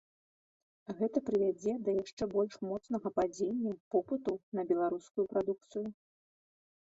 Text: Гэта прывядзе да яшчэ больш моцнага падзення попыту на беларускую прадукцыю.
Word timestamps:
Гэта 0.99 1.17
прывядзе 1.27 1.73
да 1.89 1.93
яшчэ 2.03 2.23
больш 2.35 2.53
моцнага 2.69 3.07
падзення 3.17 3.73
попыту 3.95 4.33
на 4.61 4.67
беларускую 4.71 5.23
прадукцыю. 5.35 5.85